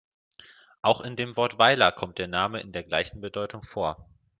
Auch 0.81 1.01
in 1.01 1.15
dem 1.15 1.37
Wort 1.37 1.59
Weiler 1.59 1.91
kommt 1.91 2.17
der 2.17 2.27
Name 2.27 2.59
in 2.61 2.71
der 2.71 2.81
gleichen 2.81 3.21
Bedeutung 3.21 3.61
vor. 3.61 4.03